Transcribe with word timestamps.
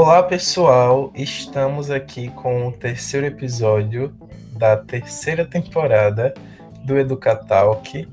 Olá 0.00 0.22
pessoal, 0.22 1.10
estamos 1.12 1.90
aqui 1.90 2.28
com 2.28 2.68
o 2.68 2.72
terceiro 2.72 3.26
episódio 3.26 4.14
da 4.52 4.76
terceira 4.76 5.44
temporada 5.44 6.32
do 6.84 6.96
Educatalk. 6.96 8.06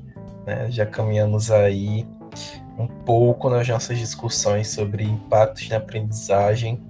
Né? 0.47 0.65
Já 0.71 0.87
caminhamos 0.87 1.51
aí 1.51 2.03
um 2.75 2.87
pouco 2.87 3.51
nas 3.51 3.67
nossas 3.67 3.99
discussões 3.99 4.69
sobre 4.69 5.03
impactos 5.03 5.69
na 5.69 5.77
aprendizagem, 5.77 6.81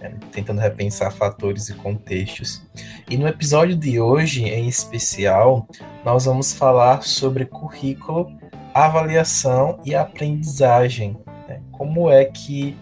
né? 0.00 0.12
tentando 0.32 0.60
repensar 0.60 1.12
fatores 1.12 1.68
e 1.68 1.74
contextos. 1.74 2.66
E 3.08 3.16
no 3.16 3.28
episódio 3.28 3.76
de 3.76 4.00
hoje, 4.00 4.42
em 4.42 4.66
especial, 4.66 5.68
nós 6.04 6.24
vamos 6.24 6.52
falar 6.52 7.04
sobre 7.04 7.44
currículo, 7.44 8.28
avaliação 8.74 9.78
e 9.84 9.94
aprendizagem. 9.94 11.16
Né? 11.46 11.60
Como 11.70 12.10
é 12.10 12.24
que 12.24 12.76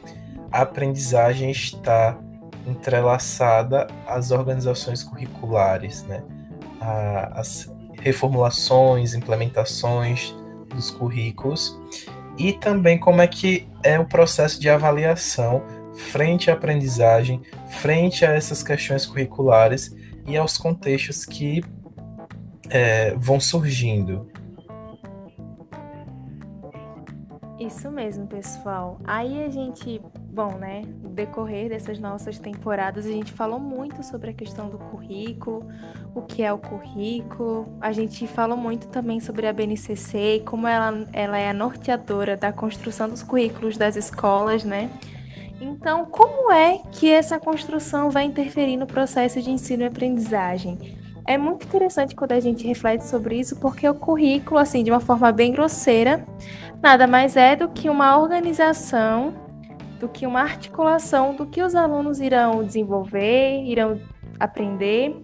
a 0.50 0.62
aprendizagem 0.62 1.50
está 1.50 2.18
entrelaçada 2.66 3.86
às 4.06 4.30
organizações 4.30 5.02
curriculares, 5.02 6.02
né? 6.04 6.22
as 7.32 7.70
reformulações, 8.00 9.14
implementações 9.14 10.34
dos 10.68 10.90
currículos 10.90 11.78
e 12.38 12.52
também 12.52 12.98
como 12.98 13.20
é 13.20 13.26
que 13.26 13.68
é 13.82 13.98
o 13.98 14.06
processo 14.06 14.60
de 14.60 14.68
avaliação 14.68 15.62
frente 15.94 16.50
à 16.50 16.54
aprendizagem, 16.54 17.42
frente 17.68 18.24
a 18.24 18.32
essas 18.32 18.62
questões 18.62 19.04
curriculares 19.04 19.94
e 20.26 20.36
aos 20.36 20.56
contextos 20.56 21.26
que 21.26 21.62
é, 22.70 23.14
vão 23.16 23.38
surgindo. 23.38 24.30
Isso 27.58 27.90
mesmo, 27.90 28.26
pessoal. 28.26 28.98
Aí 29.04 29.44
a 29.44 29.50
gente 29.50 30.00
Bom, 30.32 30.52
né? 30.58 30.82
No 31.02 31.10
decorrer 31.10 31.68
dessas 31.68 31.98
nossas 31.98 32.38
temporadas, 32.38 33.04
a 33.04 33.10
gente 33.10 33.32
falou 33.32 33.58
muito 33.58 34.04
sobre 34.04 34.30
a 34.30 34.32
questão 34.32 34.68
do 34.68 34.78
currículo, 34.78 35.66
o 36.14 36.22
que 36.22 36.44
é 36.44 36.52
o 36.52 36.58
currículo. 36.58 37.76
A 37.80 37.90
gente 37.90 38.28
falou 38.28 38.56
muito 38.56 38.86
também 38.86 39.18
sobre 39.18 39.48
a 39.48 39.52
BNCC 39.52 40.36
e 40.36 40.40
como 40.40 40.68
ela, 40.68 41.04
ela 41.12 41.36
é 41.36 41.50
a 41.50 41.54
norteadora 41.54 42.36
da 42.36 42.52
construção 42.52 43.08
dos 43.08 43.24
currículos 43.24 43.76
das 43.76 43.96
escolas, 43.96 44.62
né? 44.62 44.88
Então, 45.60 46.06
como 46.06 46.52
é 46.52 46.78
que 46.92 47.10
essa 47.10 47.40
construção 47.40 48.08
vai 48.08 48.24
interferir 48.24 48.76
no 48.76 48.86
processo 48.86 49.42
de 49.42 49.50
ensino 49.50 49.82
e 49.82 49.86
aprendizagem? 49.86 50.96
É 51.26 51.36
muito 51.36 51.66
interessante 51.66 52.14
quando 52.14 52.32
a 52.32 52.40
gente 52.40 52.66
reflete 52.66 53.04
sobre 53.04 53.38
isso, 53.38 53.56
porque 53.56 53.86
o 53.88 53.94
currículo, 53.94 54.58
assim, 54.58 54.84
de 54.84 54.92
uma 54.92 55.00
forma 55.00 55.30
bem 55.32 55.50
grosseira, 55.50 56.24
nada 56.80 57.06
mais 57.08 57.36
é 57.36 57.56
do 57.56 57.68
que 57.68 57.90
uma 57.90 58.16
organização 58.16 59.49
do 60.00 60.08
que 60.08 60.26
uma 60.26 60.40
articulação 60.40 61.34
do 61.34 61.46
que 61.46 61.62
os 61.62 61.74
alunos 61.74 62.20
irão 62.20 62.64
desenvolver, 62.64 63.62
irão 63.64 64.00
aprender 64.40 65.14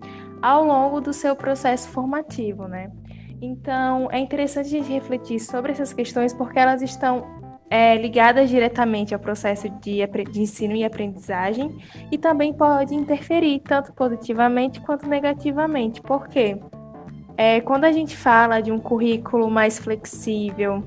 ao 0.42 0.64
longo 0.64 1.00
do 1.00 1.12
seu 1.12 1.34
processo 1.34 1.88
formativo, 1.88 2.68
né? 2.68 2.92
Então, 3.40 4.08
é 4.12 4.18
interessante 4.18 4.66
a 4.66 4.70
gente 4.70 4.92
refletir 4.92 5.40
sobre 5.40 5.72
essas 5.72 5.92
questões 5.92 6.32
porque 6.32 6.58
elas 6.58 6.82
estão 6.82 7.24
é, 7.68 7.96
ligadas 7.96 8.48
diretamente 8.48 9.14
ao 9.14 9.20
processo 9.20 9.68
de, 9.68 10.06
de, 10.30 10.40
ensino 10.40 10.74
e 10.74 10.84
aprendizagem 10.84 11.76
e 12.12 12.16
também 12.16 12.52
pode 12.52 12.94
interferir 12.94 13.60
tanto 13.60 13.92
positivamente 13.92 14.80
quanto 14.80 15.08
negativamente. 15.08 16.00
Por 16.00 16.28
quê? 16.28 16.58
É, 17.36 17.60
quando 17.60 17.84
a 17.84 17.92
gente 17.92 18.16
fala 18.16 18.60
de 18.60 18.72
um 18.72 18.78
currículo 18.78 19.50
mais 19.50 19.78
flexível, 19.78 20.82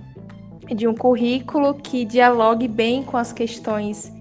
de 0.73 0.88
um 0.88 0.94
currículo 0.94 1.73
que 1.73 2.06
dialogue 2.06 2.67
bem 2.67 3.03
com 3.03 3.17
as 3.17 3.31
questões 3.34 4.12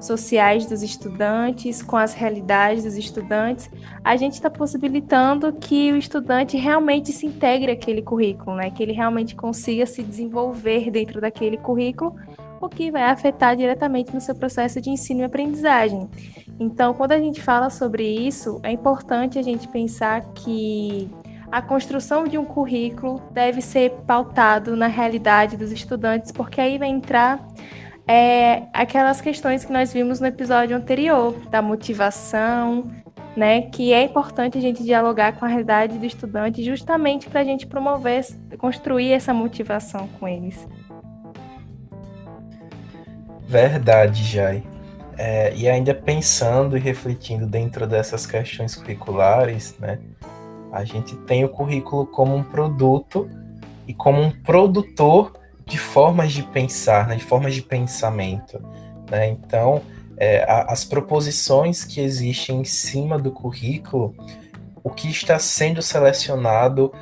sociais 0.00 0.66
dos 0.66 0.82
estudantes, 0.82 1.82
com 1.82 1.96
as 1.96 2.14
realidades 2.14 2.84
dos 2.84 2.96
estudantes, 2.96 3.68
a 4.04 4.16
gente 4.16 4.34
está 4.34 4.48
possibilitando 4.48 5.52
que 5.52 5.92
o 5.92 5.96
estudante 5.96 6.56
realmente 6.56 7.12
se 7.12 7.26
integre 7.26 7.72
àquele 7.72 8.00
currículo, 8.00 8.56
né? 8.56 8.70
que 8.70 8.82
ele 8.82 8.92
realmente 8.92 9.34
consiga 9.34 9.86
se 9.86 10.02
desenvolver 10.02 10.90
dentro 10.90 11.20
daquele 11.20 11.56
currículo, 11.56 12.14
o 12.60 12.68
que 12.68 12.90
vai 12.90 13.02
afetar 13.02 13.56
diretamente 13.56 14.14
no 14.14 14.20
seu 14.20 14.34
processo 14.34 14.80
de 14.80 14.90
ensino 14.90 15.20
e 15.20 15.24
aprendizagem. 15.24 16.08
Então, 16.58 16.92
quando 16.92 17.12
a 17.12 17.18
gente 17.18 17.40
fala 17.40 17.70
sobre 17.70 18.04
isso, 18.04 18.60
é 18.62 18.72
importante 18.72 19.38
a 19.38 19.42
gente 19.42 19.68
pensar 19.68 20.22
que 20.34 21.08
a 21.50 21.62
construção 21.62 22.26
de 22.26 22.36
um 22.36 22.44
currículo 22.44 23.22
deve 23.32 23.60
ser 23.60 23.90
pautado 24.06 24.76
na 24.76 24.86
realidade 24.86 25.56
dos 25.56 25.72
estudantes, 25.72 26.30
porque 26.30 26.60
aí 26.60 26.78
vai 26.78 26.88
entrar 26.88 27.46
é, 28.06 28.64
aquelas 28.72 29.20
questões 29.20 29.64
que 29.64 29.72
nós 29.72 29.92
vimos 29.92 30.20
no 30.20 30.26
episódio 30.26 30.76
anterior, 30.76 31.34
da 31.50 31.62
motivação, 31.62 32.88
né, 33.36 33.62
que 33.62 33.92
é 33.92 34.02
importante 34.02 34.58
a 34.58 34.60
gente 34.60 34.82
dialogar 34.82 35.32
com 35.38 35.44
a 35.44 35.48
realidade 35.48 35.98
do 35.98 36.04
estudante 36.04 36.62
justamente 36.62 37.28
para 37.28 37.40
a 37.40 37.44
gente 37.44 37.66
promover, 37.66 38.26
construir 38.58 39.12
essa 39.12 39.32
motivação 39.32 40.08
com 40.18 40.26
eles. 40.26 40.66
Verdade, 43.46 44.24
Jai. 44.24 44.62
É, 45.16 45.54
e 45.54 45.68
ainda 45.68 45.94
pensando 45.94 46.76
e 46.76 46.80
refletindo 46.80 47.46
dentro 47.46 47.86
dessas 47.86 48.26
questões 48.26 48.74
curriculares, 48.74 49.76
né, 49.78 49.98
a 50.72 50.84
gente 50.84 51.16
tem 51.16 51.44
o 51.44 51.48
currículo 51.48 52.06
como 52.06 52.34
um 52.34 52.42
produto 52.42 53.28
e 53.86 53.94
como 53.94 54.20
um 54.20 54.30
produtor 54.30 55.32
de 55.64 55.78
formas 55.78 56.32
de 56.32 56.42
pensar, 56.42 57.08
né, 57.08 57.16
de 57.16 57.24
formas 57.24 57.54
de 57.54 57.62
pensamento. 57.62 58.60
Né? 59.10 59.28
Então, 59.28 59.82
é, 60.16 60.44
a, 60.44 60.72
as 60.72 60.84
proposições 60.84 61.84
que 61.84 62.00
existem 62.00 62.60
em 62.60 62.64
cima 62.64 63.18
do 63.18 63.30
currículo, 63.30 64.14
o 64.82 64.90
que 64.90 65.08
está 65.08 65.38
sendo 65.38 65.82
selecionado 65.82 66.92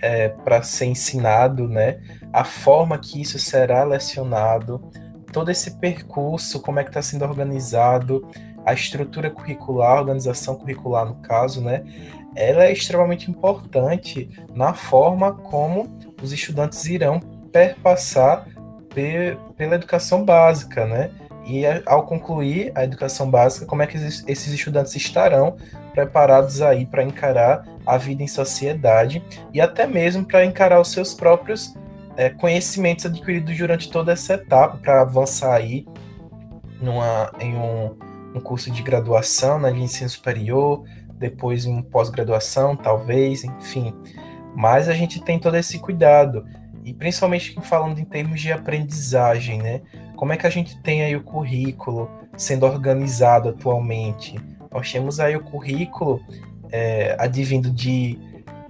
é, 0.00 0.28
para 0.28 0.62
ser 0.62 0.86
ensinado, 0.86 1.68
né? 1.68 2.00
a 2.32 2.44
forma 2.44 2.98
que 2.98 3.20
isso 3.20 3.38
será 3.38 3.84
lecionado, 3.84 4.90
todo 5.32 5.50
esse 5.50 5.78
percurso, 5.78 6.60
como 6.60 6.80
é 6.80 6.84
que 6.84 6.90
está 6.90 7.02
sendo 7.02 7.24
organizado, 7.24 8.26
a 8.64 8.72
estrutura 8.72 9.30
curricular, 9.30 9.98
a 9.98 10.00
organização 10.00 10.56
curricular 10.56 11.04
no 11.04 11.16
caso, 11.16 11.60
né? 11.60 11.84
Ela 12.34 12.64
é 12.64 12.72
extremamente 12.72 13.30
importante 13.30 14.28
na 14.54 14.74
forma 14.74 15.32
como 15.32 15.98
os 16.22 16.32
estudantes 16.32 16.84
irão 16.86 17.20
perpassar 17.52 18.46
pela 19.56 19.74
educação 19.74 20.24
básica, 20.24 20.86
né? 20.86 21.10
E 21.46 21.64
ao 21.84 22.06
concluir 22.06 22.72
a 22.74 22.84
educação 22.84 23.30
básica, 23.30 23.66
como 23.66 23.82
é 23.82 23.86
que 23.86 23.96
esses 23.96 24.46
estudantes 24.48 24.94
estarão 24.96 25.56
preparados 25.92 26.62
aí 26.62 26.86
para 26.86 27.02
encarar 27.02 27.66
a 27.86 27.98
vida 27.98 28.22
em 28.22 28.26
sociedade 28.26 29.22
e 29.52 29.60
até 29.60 29.86
mesmo 29.86 30.24
para 30.24 30.44
encarar 30.44 30.80
os 30.80 30.90
seus 30.90 31.12
próprios 31.12 31.74
é, 32.16 32.30
conhecimentos 32.30 33.04
adquiridos 33.06 33.56
durante 33.56 33.90
toda 33.90 34.12
essa 34.12 34.34
etapa 34.34 34.78
para 34.78 35.02
avançar 35.02 35.54
aí 35.54 35.86
numa, 36.80 37.30
em 37.40 37.54
um, 37.54 37.96
um 38.34 38.40
curso 38.40 38.70
de 38.70 38.82
graduação, 38.82 39.58
né, 39.58 39.70
de 39.70 39.80
ensino 39.80 40.08
superior, 40.08 40.84
depois 41.18 41.64
em 41.64 41.82
pós-graduação, 41.82 42.76
talvez, 42.76 43.44
enfim. 43.44 43.94
Mas 44.54 44.88
a 44.88 44.94
gente 44.94 45.22
tem 45.22 45.38
todo 45.38 45.56
esse 45.56 45.78
cuidado. 45.78 46.46
E 46.84 46.92
principalmente 46.92 47.58
falando 47.62 47.98
em 47.98 48.04
termos 48.04 48.40
de 48.40 48.52
aprendizagem, 48.52 49.58
né? 49.58 49.80
Como 50.16 50.32
é 50.32 50.36
que 50.36 50.46
a 50.46 50.50
gente 50.50 50.80
tem 50.82 51.02
aí 51.02 51.16
o 51.16 51.22
currículo 51.22 52.10
sendo 52.36 52.66
organizado 52.66 53.48
atualmente? 53.48 54.38
Nós 54.70 54.90
temos 54.90 55.18
aí 55.20 55.36
o 55.36 55.40
currículo 55.40 56.20
é, 56.70 57.16
advindo 57.18 57.70
de, 57.70 58.18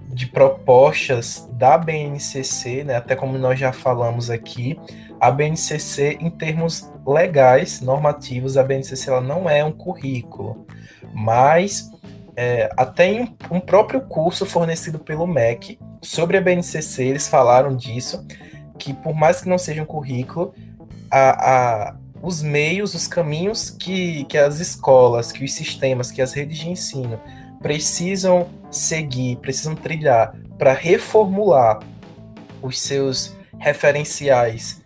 de 0.07 0.27
propostas 0.27 1.49
da 1.53 1.77
BNCC, 1.77 2.83
né? 2.83 2.95
até 2.95 3.15
como 3.15 3.37
nós 3.37 3.59
já 3.59 3.73
falamos 3.73 4.29
aqui, 4.29 4.79
a 5.19 5.31
BNCC, 5.31 6.17
em 6.19 6.29
termos 6.29 6.91
legais, 7.05 7.81
normativos, 7.81 8.57
a 8.57 8.63
BNCC 8.63 9.09
ela 9.09 9.21
não 9.21 9.49
é 9.49 9.63
um 9.63 9.71
currículo, 9.71 10.67
mas 11.13 11.91
é, 12.35 12.69
até 12.75 13.07
em 13.07 13.35
um 13.49 13.59
próprio 13.59 14.01
curso 14.01 14.45
fornecido 14.45 14.99
pelo 14.99 15.25
MEC 15.25 15.79
sobre 16.01 16.37
a 16.37 16.41
BNCC, 16.41 17.03
eles 17.03 17.27
falaram 17.27 17.75
disso, 17.75 18.25
que 18.77 18.93
por 18.93 19.13
mais 19.13 19.41
que 19.41 19.49
não 19.49 19.57
seja 19.57 19.81
um 19.81 19.85
currículo, 19.85 20.53
a, 21.09 21.29
a, 21.89 21.95
os 22.21 22.41
meios, 22.41 22.93
os 22.93 23.07
caminhos 23.07 23.69
que, 23.69 24.25
que 24.25 24.37
as 24.37 24.59
escolas, 24.59 25.31
que 25.31 25.43
os 25.43 25.53
sistemas, 25.53 26.11
que 26.11 26.21
as 26.21 26.33
redes 26.33 26.57
de 26.57 26.69
ensino 26.69 27.19
precisam 27.61 28.47
seguir, 28.69 29.37
precisam 29.37 29.75
trilhar 29.75 30.35
para 30.57 30.73
reformular 30.73 31.79
os 32.61 32.79
seus 32.79 33.35
referenciais 33.57 34.84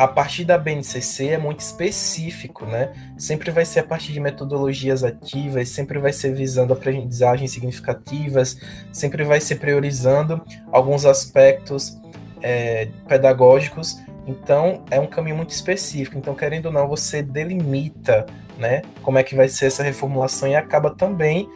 a 0.00 0.08
partir 0.08 0.46
da 0.46 0.56
BNCC 0.56 1.28
é 1.28 1.36
muito 1.36 1.60
específico, 1.60 2.64
né? 2.64 2.90
Sempre 3.18 3.50
vai 3.50 3.66
ser 3.66 3.80
a 3.80 3.84
partir 3.84 4.14
de 4.14 4.18
metodologias 4.18 5.04
ativas, 5.04 5.68
sempre 5.68 5.98
vai 5.98 6.10
ser 6.10 6.34
visando 6.34 6.72
aprendizagens 6.72 7.50
significativas, 7.50 8.56
sempre 8.90 9.24
vai 9.24 9.42
ser 9.42 9.56
priorizando 9.56 10.42
alguns 10.72 11.04
aspectos 11.04 12.00
é, 12.40 12.88
pedagógicos 13.06 14.00
Então, 14.26 14.84
é 14.90 14.98
um 14.98 15.06
caminho 15.06 15.36
muito 15.36 15.50
específico. 15.50 16.16
Então, 16.16 16.34
querendo 16.34 16.66
ou 16.66 16.72
não, 16.72 16.88
você 16.88 17.22
delimita, 17.22 18.24
né, 18.56 18.80
como 19.02 19.18
é 19.18 19.22
que 19.22 19.34
vai 19.34 19.50
ser 19.50 19.66
essa 19.66 19.82
reformulação 19.82 20.48
e 20.48 20.54
acaba 20.54 20.94
também 20.94 21.46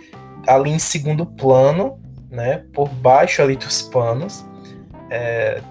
ali 0.47 0.71
em 0.71 0.79
segundo 0.79 1.25
plano, 1.25 1.99
né, 2.31 2.63
por 2.75 2.91
baixo 2.91 3.41
ali 3.41 3.57
dos 3.57 3.81
panos, 3.81 4.45
é, 5.09 5.63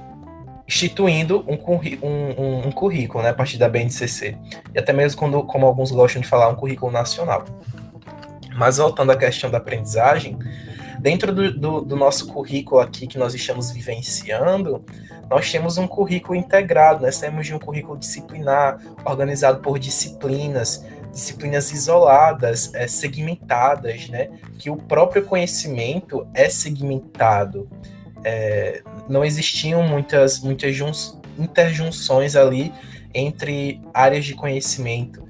instituindo 0.67 1.43
um, 1.47 1.55
um, 1.55 2.41
um, 2.41 2.67
um, 2.67 2.71
currículo, 2.71 3.23
né, 3.23 3.29
a 3.29 3.33
partir 3.33 3.57
da 3.57 3.67
BNCC. 3.67 4.37
E 4.73 4.79
até 4.79 4.93
mesmo 4.93 5.19
quando, 5.19 5.43
como 5.43 5.65
alguns 5.65 5.91
gostam 5.91 6.21
de 6.21 6.27
falar, 6.27 6.49
um 6.49 6.55
currículo 6.55 6.91
nacional. 6.91 7.45
Mas 8.55 8.77
voltando 8.77 9.11
à 9.11 9.17
questão 9.17 9.49
da 9.49 9.57
aprendizagem, 9.57 10.37
dentro 10.99 11.33
do, 11.33 11.51
do, 11.51 11.81
do 11.81 11.95
nosso 11.95 12.27
currículo 12.27 12.79
aqui 12.79 13.07
que 13.07 13.17
nós 13.17 13.33
estamos 13.33 13.71
vivenciando, 13.71 14.85
nós 15.29 15.51
temos 15.51 15.77
um 15.77 15.87
currículo 15.87 16.35
integrado, 16.35 17.03
nós 17.03 17.19
temos 17.19 17.47
de 17.47 17.53
um 17.53 17.59
currículo 17.59 17.97
disciplinar, 17.97 18.79
organizado 19.03 19.59
por 19.61 19.79
disciplinas, 19.79 20.85
disciplinas 21.11 21.71
isoladas, 21.71 22.73
é, 22.73 22.87
segmentadas, 22.87 24.09
né? 24.09 24.29
Que 24.57 24.69
o 24.69 24.75
próprio 24.75 25.23
conhecimento 25.23 26.27
é 26.33 26.49
segmentado. 26.49 27.69
É, 28.23 28.81
não 29.07 29.23
existiam 29.23 29.83
muitas, 29.83 30.39
muitas 30.39 30.75
interjunções 31.37 32.35
ali 32.35 32.71
entre 33.13 33.81
áreas 33.93 34.25
de 34.25 34.33
conhecimento. 34.33 35.23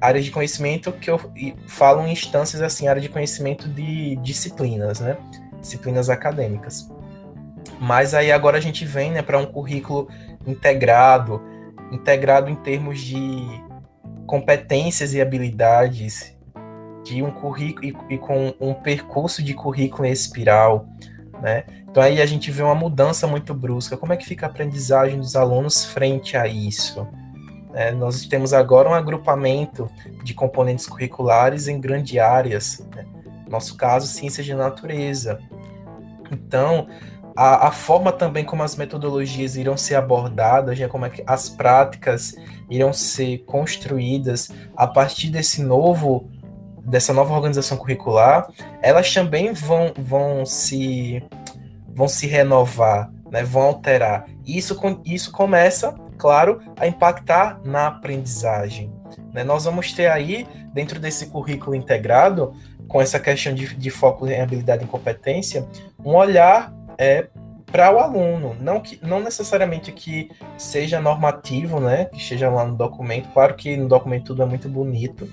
Áreas 0.00 0.24
de 0.24 0.30
conhecimento 0.30 0.92
que 0.92 1.10
eu 1.10 1.20
falo 1.66 2.06
em 2.06 2.12
instâncias 2.12 2.62
assim, 2.62 2.88
área 2.88 3.02
de 3.02 3.08
conhecimento 3.08 3.68
de 3.68 4.16
disciplinas, 4.16 5.00
né? 5.00 5.16
Disciplinas 5.60 6.08
acadêmicas. 6.08 6.90
Mas 7.78 8.14
aí 8.14 8.32
agora 8.32 8.58
a 8.58 8.60
gente 8.60 8.84
vem 8.84 9.10
né, 9.10 9.22
para 9.22 9.38
um 9.38 9.46
currículo 9.46 10.08
integrado, 10.46 11.42
integrado 11.92 12.48
em 12.48 12.54
termos 12.56 13.00
de 13.00 13.18
competências 14.26 15.12
e 15.12 15.20
habilidades, 15.20 16.36
de 17.04 17.22
um 17.22 17.30
currículo 17.30 17.86
e, 17.86 18.14
e 18.14 18.18
com 18.18 18.54
um 18.60 18.74
percurso 18.74 19.42
de 19.42 19.54
currículo 19.54 20.06
em 20.06 20.12
espiral, 20.12 20.88
né? 21.40 21.64
Então 21.88 22.02
aí 22.02 22.20
a 22.20 22.26
gente 22.26 22.50
vê 22.50 22.62
uma 22.62 22.74
mudança 22.74 23.26
muito 23.26 23.54
brusca. 23.54 23.96
Como 23.96 24.12
é 24.12 24.16
que 24.16 24.26
fica 24.26 24.46
a 24.46 24.48
aprendizagem 24.48 25.18
dos 25.18 25.36
alunos 25.36 25.84
frente 25.84 26.36
a 26.36 26.46
isso? 26.46 27.06
É, 27.72 27.92
nós 27.92 28.26
temos 28.26 28.52
agora 28.52 28.88
um 28.88 28.94
agrupamento 28.94 29.88
de 30.24 30.34
componentes 30.34 30.86
curriculares 30.86 31.68
em 31.68 31.80
grandes 31.80 32.18
áreas. 32.18 32.84
Né? 32.94 33.04
No 33.44 33.52
nosso 33.52 33.76
caso, 33.76 34.06
ciências 34.06 34.44
de 34.44 34.54
natureza. 34.54 35.38
Então, 36.32 36.88
a, 37.36 37.68
a, 37.68 37.70
forma 37.70 38.12
também 38.12 38.44
como 38.44 38.62
as 38.62 38.76
metodologias 38.76 39.56
irão 39.56 39.76
ser 39.76 39.94
abordadas, 39.94 40.78
né, 40.78 40.88
como 40.88 41.06
é 41.06 41.10
que 41.10 41.22
as 41.26 41.48
práticas 41.48 42.36
irão 42.68 42.92
ser 42.92 43.38
construídas 43.38 44.50
a 44.76 44.86
partir 44.86 45.30
desse 45.30 45.62
novo 45.62 46.30
dessa 46.84 47.12
nova 47.12 47.34
organização 47.34 47.76
curricular, 47.76 48.48
elas 48.80 49.12
também 49.12 49.52
vão, 49.52 49.92
vão 49.98 50.44
se 50.44 51.22
vão 51.92 52.08
se 52.08 52.26
renovar, 52.26 53.10
né, 53.30 53.42
vão 53.42 53.62
alterar. 53.62 54.26
E 54.46 54.56
isso, 54.56 54.78
isso 55.04 55.30
começa, 55.32 55.94
claro, 56.16 56.60
a 56.78 56.86
impactar 56.86 57.60
na 57.64 57.88
aprendizagem. 57.88 58.92
Né? 59.32 59.44
Nós 59.44 59.64
vamos 59.64 59.92
ter 59.92 60.10
aí, 60.10 60.46
dentro 60.72 60.98
desse 60.98 61.26
currículo 61.26 61.74
integrado, 61.74 62.54
com 62.88 63.00
essa 63.00 63.20
questão 63.20 63.54
de, 63.54 63.74
de 63.76 63.90
foco 63.90 64.26
em 64.26 64.40
habilidade 64.40 64.84
e 64.84 64.86
competência, 64.86 65.66
um 66.04 66.14
olhar 66.14 66.72
é, 66.98 67.28
para 67.70 67.94
o 67.94 67.98
aluno, 67.98 68.56
não 68.60 68.80
que 68.80 68.98
não 69.02 69.20
necessariamente 69.20 69.92
que 69.92 70.30
seja 70.58 71.00
normativo, 71.00 71.78
né, 71.78 72.06
que 72.06 72.18
esteja 72.18 72.50
lá 72.50 72.64
no 72.64 72.76
documento. 72.76 73.28
Claro 73.32 73.54
que 73.54 73.76
no 73.76 73.88
documento 73.88 74.26
tudo 74.26 74.42
é 74.42 74.46
muito 74.46 74.68
bonito, 74.68 75.28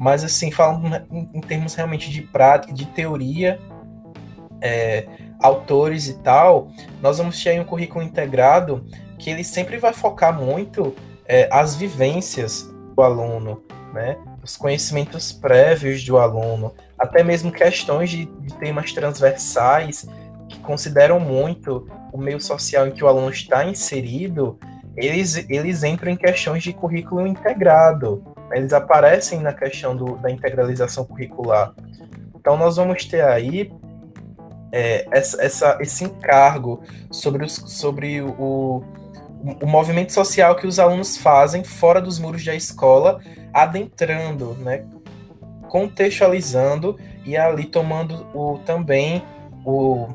mas 0.00 0.24
assim 0.24 0.50
falando 0.50 1.06
em, 1.12 1.42
termos 1.42 1.74
realmente 1.74 2.10
de 2.10 2.22
prática, 2.22 2.72
de 2.72 2.86
teoria, 2.86 3.60
é, 4.58 5.06
autores 5.38 6.08
e 6.08 6.14
tal, 6.14 6.72
nós 7.02 7.18
vamos 7.18 7.42
ter 7.42 7.60
um 7.60 7.64
currículo 7.64 8.02
integrado 8.02 8.82
que 9.18 9.28
ele 9.28 9.44
sempre 9.44 9.76
vai 9.76 9.92
focar 9.92 10.32
muito 10.32 10.96
é, 11.26 11.50
as 11.52 11.76
vivências 11.76 12.62
do 12.96 13.02
aluno, 13.02 13.62
né, 13.92 14.16
os 14.42 14.56
conhecimentos 14.56 15.32
prévios 15.32 16.02
do 16.02 16.16
aluno, 16.16 16.74
até 16.98 17.22
mesmo 17.22 17.52
questões 17.52 18.08
de, 18.08 18.24
de 18.24 18.54
temas 18.54 18.94
transversais 18.94 20.08
que 20.48 20.58
consideram 20.60 21.20
muito 21.20 21.86
o 22.10 22.16
meio 22.16 22.40
social 22.40 22.86
em 22.86 22.90
que 22.90 23.04
o 23.04 23.06
aluno 23.06 23.28
está 23.28 23.66
inserido, 23.66 24.58
eles, 24.96 25.44
eles 25.50 25.84
entram 25.84 26.10
em 26.10 26.16
questões 26.16 26.62
de 26.62 26.72
currículo 26.72 27.26
integrado. 27.26 28.29
Eles 28.52 28.72
aparecem 28.72 29.40
na 29.40 29.52
questão 29.52 29.94
do, 29.96 30.16
da 30.16 30.30
integralização 30.30 31.04
curricular. 31.04 31.72
Então, 32.34 32.56
nós 32.56 32.76
vamos 32.76 33.04
ter 33.04 33.22
aí 33.22 33.70
é, 34.72 35.06
essa, 35.10 35.42
essa, 35.42 35.78
esse 35.80 36.04
encargo 36.04 36.82
sobre, 37.10 37.44
os, 37.44 37.52
sobre 37.52 38.20
o, 38.22 38.82
o 39.62 39.66
movimento 39.66 40.12
social 40.12 40.54
que 40.54 40.66
os 40.66 40.78
alunos 40.78 41.16
fazem 41.16 41.64
fora 41.64 42.00
dos 42.00 42.18
muros 42.18 42.44
da 42.44 42.54
escola, 42.54 43.20
adentrando, 43.52 44.54
né, 44.54 44.84
contextualizando 45.68 46.98
e 47.24 47.36
ali 47.36 47.64
tomando 47.64 48.26
o, 48.34 48.58
também 48.58 49.22
o, 49.64 50.08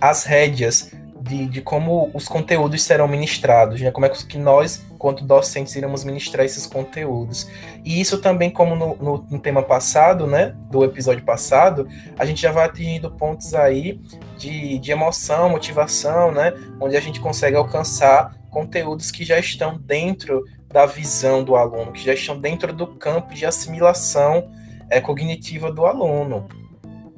as 0.00 0.24
rédeas 0.24 0.92
de, 1.28 1.46
de, 1.46 1.60
como 1.60 2.10
os 2.14 2.26
conteúdos 2.26 2.82
serão 2.82 3.06
ministrados, 3.06 3.80
né? 3.80 3.90
Como 3.90 4.06
é 4.06 4.08
que 4.08 4.38
nós, 4.38 4.84
quanto 4.98 5.24
docentes, 5.24 5.76
iremos 5.76 6.02
ministrar 6.02 6.44
esses 6.44 6.66
conteúdos. 6.66 7.48
E 7.84 8.00
isso 8.00 8.18
também, 8.18 8.50
como 8.50 8.74
no, 8.74 8.96
no, 8.96 9.26
no, 9.30 9.38
tema 9.38 9.62
passado, 9.62 10.26
né? 10.26 10.54
Do 10.70 10.82
episódio 10.82 11.22
passado, 11.22 11.86
a 12.18 12.24
gente 12.24 12.40
já 12.40 12.50
vai 12.50 12.64
atingindo 12.64 13.10
pontos 13.10 13.54
aí 13.54 14.00
de, 14.38 14.78
de 14.78 14.90
emoção, 14.90 15.50
motivação, 15.50 16.32
né? 16.32 16.54
Onde 16.80 16.96
a 16.96 17.00
gente 17.00 17.20
consegue 17.20 17.56
alcançar 17.56 18.34
conteúdos 18.50 19.10
que 19.10 19.24
já 19.24 19.38
estão 19.38 19.78
dentro 19.78 20.44
da 20.72 20.86
visão 20.86 21.44
do 21.44 21.56
aluno, 21.56 21.92
que 21.92 22.04
já 22.04 22.14
estão 22.14 22.38
dentro 22.38 22.72
do 22.72 22.86
campo 22.86 23.34
de 23.34 23.44
assimilação 23.44 24.50
é, 24.90 25.00
cognitiva 25.00 25.70
do 25.70 25.86
aluno. 25.86 26.48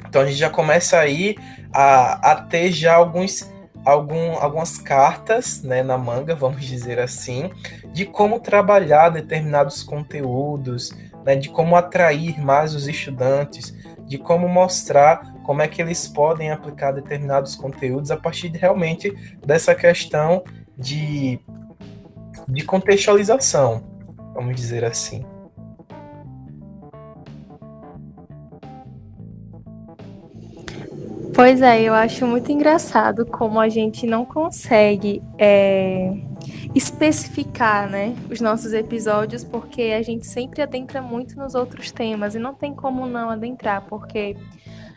Então 0.08 0.22
a 0.22 0.26
gente 0.26 0.38
já 0.38 0.50
começa 0.50 0.98
aí 0.98 1.36
a, 1.72 2.32
a 2.32 2.34
ter 2.34 2.72
já 2.72 2.94
alguns, 2.94 3.49
algum, 3.84 4.34
algumas 4.38 4.78
cartas 4.78 5.62
né, 5.62 5.82
na 5.82 5.96
manga, 5.96 6.34
vamos 6.34 6.64
dizer 6.64 6.98
assim, 6.98 7.50
de 7.92 8.04
como 8.04 8.40
trabalhar 8.40 9.10
determinados 9.10 9.82
conteúdos, 9.82 10.90
né, 11.24 11.36
de 11.36 11.48
como 11.48 11.76
atrair 11.76 12.40
mais 12.40 12.74
os 12.74 12.86
estudantes, 12.88 13.74
de 14.06 14.18
como 14.18 14.48
mostrar 14.48 15.34
como 15.44 15.62
é 15.62 15.68
que 15.68 15.80
eles 15.82 16.06
podem 16.06 16.50
aplicar 16.50 16.92
determinados 16.92 17.54
conteúdos 17.54 18.10
a 18.10 18.16
partir 18.16 18.48
de, 18.48 18.58
realmente 18.58 19.12
dessa 19.44 19.74
questão 19.74 20.44
de, 20.76 21.40
de 22.48 22.64
contextualização, 22.64 23.82
vamos 24.34 24.56
dizer 24.56 24.84
assim. 24.84 25.24
Pois 31.40 31.62
é, 31.62 31.80
eu 31.80 31.94
acho 31.94 32.26
muito 32.26 32.52
engraçado 32.52 33.24
como 33.24 33.58
a 33.58 33.66
gente 33.66 34.06
não 34.06 34.26
consegue 34.26 35.22
é, 35.38 36.12
especificar 36.74 37.88
né, 37.88 38.14
os 38.30 38.42
nossos 38.42 38.74
episódios, 38.74 39.42
porque 39.42 39.84
a 39.98 40.02
gente 40.02 40.26
sempre 40.26 40.60
adentra 40.60 41.00
muito 41.00 41.38
nos 41.38 41.54
outros 41.54 41.90
temas 41.90 42.34
e 42.34 42.38
não 42.38 42.52
tem 42.52 42.74
como 42.74 43.06
não 43.06 43.30
adentrar, 43.30 43.86
porque 43.88 44.36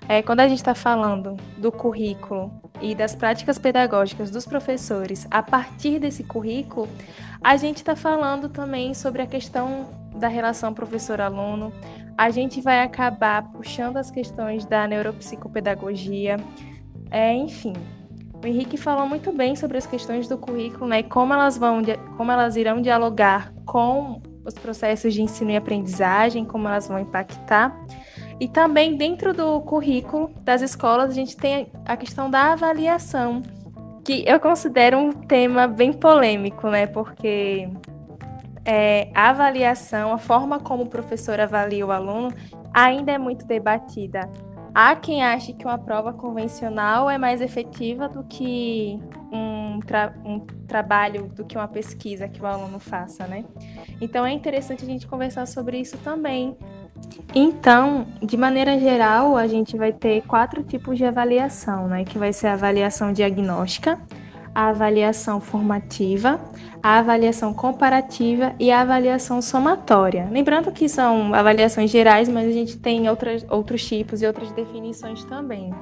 é, 0.10 0.22
quando 0.22 0.42
a 0.42 0.48
gente 0.50 0.58
está 0.58 0.76
falando 0.76 1.38
do 1.58 1.72
currículo 1.72 2.52
e 2.82 2.94
das 2.94 3.16
práticas 3.16 3.58
pedagógicas 3.58 4.30
dos 4.30 4.46
professores 4.46 5.26
a 5.32 5.42
partir 5.42 5.98
desse 5.98 6.26
currículo, 6.26 6.90
a 7.42 7.56
gente 7.56 7.78
está 7.78 7.96
falando 7.96 8.50
também 8.50 8.94
sobre 8.94 9.22
a 9.22 9.26
questão 9.26 10.03
da 10.16 10.28
relação 10.28 10.74
professor-aluno, 10.74 11.74
a 12.18 12.30
gente 12.30 12.62
vai 12.62 12.82
acabar 12.82 13.52
puxando 13.52 13.98
as 13.98 14.12
questões 14.12 14.66
da 14.66 14.88
neuropsicopedagogia, 14.88 16.38
é, 17.12 17.34
enfim. 17.34 17.74
O 18.44 18.46
Henrique 18.46 18.78
falou 18.78 19.08
muito 19.08 19.32
bem 19.32 19.56
sobre 19.56 19.78
as 19.78 19.86
questões 19.86 20.28
do 20.28 20.38
currículo, 20.38 20.88
né, 20.88 21.04
como 21.04 21.34
elas 21.34 21.58
vão, 21.58 21.82
como 22.18 22.32
elas 22.32 22.56
irão 22.56 22.82
dialogar 22.82 23.54
com 23.66 24.22
os 24.46 24.54
processos 24.56 25.14
de 25.14 25.22
ensino 25.22 25.52
e 25.52 25.56
aprendizagem, 25.56 26.44
como 26.44 26.68
elas 26.68 26.88
vão 26.88 27.00
impactar. 27.00 27.74
E 28.40 28.48
também 28.48 28.98
dentro 28.98 29.34
do 29.34 29.62
currículo 29.62 30.30
das 30.42 30.62
escolas 30.62 31.12
a 31.12 31.14
gente 31.14 31.38
tem 31.38 31.72
a 31.86 31.96
questão 31.96 32.30
da 32.30 32.52
avaliação, 32.52 33.42
que 34.04 34.24
eu 34.28 34.40
considero 34.40 34.98
um 34.98 35.14
tema 35.14 35.66
bem 35.68 35.94
polêmico, 35.94 36.68
né? 36.68 36.88
Porque 36.88 37.70
é, 38.66 39.10
a 39.14 39.30
avaliação, 39.30 40.14
a 40.14 40.18
forma 40.18 40.60
como 40.60 40.84
o 40.84 40.90
professor 40.90 41.40
avalia 41.40 41.86
o 41.86 41.92
aluno, 41.92 42.34
ainda 42.74 43.12
é 43.12 43.18
muito 43.18 43.46
debatida. 43.46 44.30
Há 44.76 44.96
quem 44.96 45.24
ache 45.24 45.54
que 45.54 45.66
uma 45.66 45.78
prova 45.78 46.14
convencional 46.14 47.08
é 47.08 47.18
mais 47.18 47.42
efetiva 47.42 48.10
do 48.10 48.24
que 48.24 49.00
um 49.32 49.80
tra 49.86 50.14
um 50.26 50.40
trabalho 50.68 51.28
do 51.28 51.44
que 51.46 51.56
uma 51.56 51.68
pesquisa 51.68 52.28
que 52.28 52.42
o 52.42 52.46
aluno 52.46 52.80
faça, 52.80 53.28
né? 53.28 53.46
Então 54.02 54.26
é 54.26 54.32
interessante 54.32 54.84
a 54.84 54.88
gente 54.88 55.06
conversar 55.06 55.46
sobre 55.46 55.78
isso 55.78 55.98
também. 56.00 56.58
Então, 57.36 58.08
de 58.22 58.36
maneira 58.36 58.80
geral, 58.80 59.38
a 59.38 59.46
gente 59.46 59.78
vai 59.78 59.92
ter 59.92 60.24
quatro 60.24 60.64
tipos 60.64 60.98
de 60.98 61.06
avaliação, 61.06 61.88
né? 61.88 62.04
Que 62.04 62.18
vai 62.18 62.34
ser 62.34 62.48
a 62.48 62.54
avaliação 62.54 63.14
diagnóstica, 63.14 64.00
a 64.54 64.70
avaliação 64.70 65.40
formativa, 65.40 66.40
a 66.82 67.00
avaliação 67.00 67.54
comparativa 67.54 68.54
e 68.60 68.72
a 68.72 68.82
avaliação 68.82 69.42
somatória. 69.42 70.28
Lembrando 70.32 70.72
que 70.72 70.88
são 70.88 71.34
avaliações 71.34 71.90
gerais, 71.90 72.30
mas 72.30 72.48
a 72.48 72.52
gente 72.52 72.78
tem 72.78 73.10
outras, 73.10 73.46
outros 73.50 73.86
tipos 73.86 74.22
e 74.22 74.28
outras 74.28 74.52
definições 74.52 75.24
também. 75.26 75.74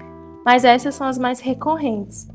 Mas 0.46 0.64
essas 0.64 0.96
são 0.96 1.08
as 1.08 1.18
mais 1.18 1.40
recorrentes. 1.40 2.28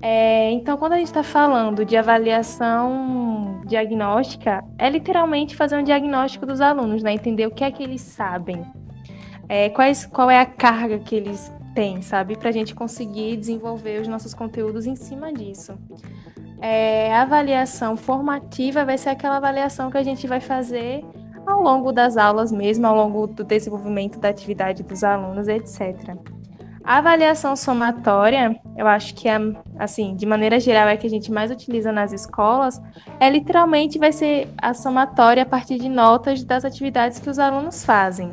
É, 0.00 0.50
então, 0.52 0.76
quando 0.76 0.92
a 0.92 0.98
gente 0.98 1.06
está 1.06 1.22
falando 1.22 1.84
de 1.84 1.96
avaliação 1.96 3.62
diagnóstica, 3.66 4.62
é 4.78 4.90
literalmente 4.90 5.56
fazer 5.56 5.76
um 5.76 5.82
diagnóstico 5.82 6.44
dos 6.44 6.60
alunos, 6.60 7.02
né? 7.02 7.12
Entender 7.12 7.46
o 7.46 7.50
que 7.50 7.64
é 7.64 7.70
que 7.70 7.82
eles 7.82 8.02
sabem, 8.02 8.62
é, 9.48 9.70
quais, 9.70 10.04
qual 10.04 10.30
é 10.30 10.38
a 10.38 10.46
carga 10.46 10.98
que 10.98 11.14
eles 11.14 11.50
têm, 11.76 12.00
sabe? 12.00 12.36
Para 12.36 12.48
a 12.48 12.52
gente 12.52 12.74
conseguir 12.74 13.36
desenvolver 13.36 14.00
os 14.00 14.08
nossos 14.08 14.32
conteúdos 14.32 14.86
em 14.86 14.96
cima 14.96 15.30
disso. 15.30 15.78
É, 16.58 17.14
a 17.14 17.20
avaliação 17.20 17.98
formativa 17.98 18.82
vai 18.82 18.96
ser 18.96 19.10
aquela 19.10 19.36
avaliação 19.36 19.90
que 19.90 19.98
a 19.98 20.02
gente 20.02 20.26
vai 20.26 20.40
fazer 20.40 21.04
ao 21.46 21.62
longo 21.62 21.92
das 21.92 22.16
aulas 22.16 22.50
mesmo, 22.50 22.86
ao 22.86 22.96
longo 22.96 23.26
do 23.26 23.44
desenvolvimento 23.44 24.18
da 24.18 24.30
atividade 24.30 24.82
dos 24.82 25.04
alunos, 25.04 25.46
etc. 25.48 26.16
A 26.82 26.96
avaliação 26.98 27.54
somatória, 27.54 28.58
eu 28.76 28.86
acho 28.86 29.14
que 29.14 29.28
é, 29.28 29.38
assim, 29.78 30.16
de 30.16 30.24
maneira 30.24 30.58
geral, 30.58 30.88
é 30.88 30.96
que 30.96 31.06
a 31.06 31.10
gente 31.10 31.30
mais 31.30 31.50
utiliza 31.50 31.92
nas 31.92 32.12
escolas, 32.12 32.80
é 33.20 33.28
literalmente 33.28 33.98
vai 33.98 34.12
ser 34.12 34.48
a 34.56 34.72
somatória 34.72 35.42
a 35.42 35.46
partir 35.46 35.78
de 35.78 35.88
notas 35.88 36.42
das 36.42 36.64
atividades 36.64 37.18
que 37.18 37.28
os 37.28 37.38
alunos 37.38 37.84
fazem. 37.84 38.32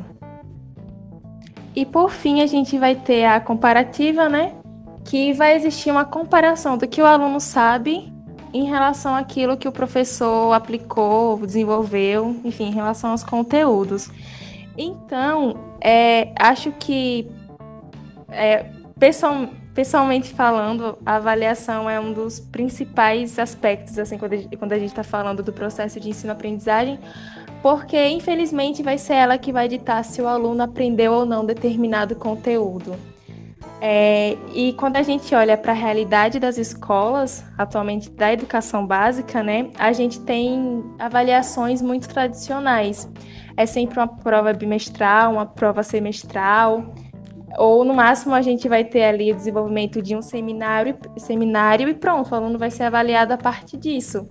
E 1.74 1.84
por 1.84 2.10
fim, 2.10 2.40
a 2.40 2.46
gente 2.46 2.78
vai 2.78 2.94
ter 2.94 3.24
a 3.24 3.40
comparativa, 3.40 4.28
né? 4.28 4.52
Que 5.04 5.32
vai 5.32 5.56
existir 5.56 5.90
uma 5.90 6.04
comparação 6.04 6.78
do 6.78 6.86
que 6.86 7.02
o 7.02 7.06
aluno 7.06 7.40
sabe 7.40 8.12
em 8.52 8.64
relação 8.64 9.16
àquilo 9.16 9.56
que 9.56 9.66
o 9.66 9.72
professor 9.72 10.52
aplicou, 10.52 11.36
desenvolveu, 11.44 12.36
enfim, 12.44 12.68
em 12.68 12.72
relação 12.72 13.10
aos 13.10 13.24
conteúdos. 13.24 14.08
Então, 14.78 15.56
é, 15.80 16.32
acho 16.38 16.70
que, 16.72 17.28
é, 18.30 18.66
pessoal, 18.96 19.48
pessoalmente 19.74 20.32
falando, 20.32 20.96
a 21.04 21.16
avaliação 21.16 21.90
é 21.90 21.98
um 21.98 22.12
dos 22.12 22.38
principais 22.38 23.40
aspectos, 23.40 23.98
assim, 23.98 24.16
quando 24.16 24.72
a 24.72 24.78
gente 24.78 24.90
está 24.90 25.02
falando 25.02 25.42
do 25.42 25.52
processo 25.52 25.98
de 25.98 26.08
ensino-aprendizagem, 26.08 27.00
porque, 27.64 28.10
infelizmente, 28.10 28.82
vai 28.82 28.98
ser 28.98 29.14
ela 29.14 29.38
que 29.38 29.50
vai 29.50 29.66
ditar 29.68 30.04
se 30.04 30.20
o 30.20 30.28
aluno 30.28 30.62
aprendeu 30.62 31.14
ou 31.14 31.24
não 31.24 31.46
determinado 31.46 32.14
conteúdo. 32.14 32.94
É, 33.80 34.36
e 34.52 34.74
quando 34.74 34.96
a 34.96 35.02
gente 35.02 35.34
olha 35.34 35.56
para 35.56 35.72
a 35.72 35.74
realidade 35.74 36.38
das 36.38 36.58
escolas, 36.58 37.42
atualmente 37.56 38.10
da 38.10 38.30
educação 38.30 38.86
básica, 38.86 39.42
né, 39.42 39.70
a 39.78 39.94
gente 39.94 40.20
tem 40.20 40.84
avaliações 40.98 41.80
muito 41.80 42.06
tradicionais. 42.06 43.10
É 43.56 43.64
sempre 43.64 43.98
uma 43.98 44.08
prova 44.08 44.52
bimestral, 44.52 45.32
uma 45.32 45.46
prova 45.46 45.82
semestral, 45.82 46.92
ou 47.56 47.82
no 47.82 47.94
máximo 47.94 48.34
a 48.34 48.42
gente 48.42 48.68
vai 48.68 48.84
ter 48.84 49.04
ali 49.04 49.32
o 49.32 49.34
desenvolvimento 49.34 50.02
de 50.02 50.14
um 50.14 50.20
seminário, 50.20 50.98
seminário 51.16 51.88
e 51.88 51.94
pronto, 51.94 52.30
o 52.30 52.34
aluno 52.34 52.58
vai 52.58 52.70
ser 52.70 52.82
avaliado 52.82 53.32
a 53.32 53.38
partir 53.38 53.78
disso. 53.78 54.28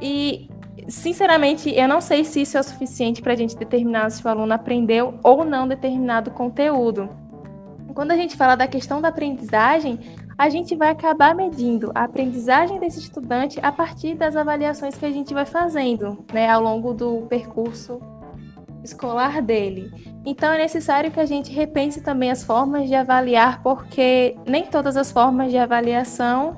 E 0.00 0.48
sinceramente, 0.88 1.70
eu 1.70 1.88
não 1.88 2.00
sei 2.00 2.24
se 2.24 2.42
isso 2.42 2.56
é 2.56 2.60
o 2.60 2.64
suficiente 2.64 3.22
para 3.22 3.32
a 3.32 3.36
gente 3.36 3.56
determinar 3.56 4.10
se 4.10 4.24
o 4.24 4.28
aluno 4.28 4.52
aprendeu 4.52 5.14
ou 5.22 5.44
não 5.44 5.68
determinado 5.68 6.30
conteúdo. 6.30 7.08
Quando 7.94 8.12
a 8.12 8.16
gente 8.16 8.36
fala 8.36 8.54
da 8.54 8.66
questão 8.66 9.00
da 9.00 9.08
aprendizagem, 9.08 9.98
a 10.36 10.48
gente 10.48 10.74
vai 10.74 10.88
acabar 10.88 11.34
medindo 11.34 11.92
a 11.94 12.04
aprendizagem 12.04 12.80
desse 12.80 12.98
estudante 12.98 13.60
a 13.62 13.70
partir 13.70 14.14
das 14.14 14.34
avaliações 14.34 14.96
que 14.96 15.04
a 15.04 15.10
gente 15.10 15.34
vai 15.34 15.44
fazendo, 15.44 16.24
né, 16.32 16.48
ao 16.48 16.62
longo 16.62 16.94
do 16.94 17.26
percurso 17.28 18.00
escolar 18.82 19.40
dele. 19.40 19.92
Então 20.24 20.52
é 20.52 20.58
necessário 20.58 21.10
que 21.10 21.20
a 21.20 21.26
gente 21.26 21.52
repense 21.52 22.00
também 22.00 22.30
as 22.30 22.42
formas 22.42 22.88
de 22.88 22.94
avaliar, 22.94 23.62
porque 23.62 24.36
nem 24.46 24.64
todas 24.64 24.96
as 24.96 25.12
formas 25.12 25.50
de 25.50 25.58
avaliação 25.58 26.56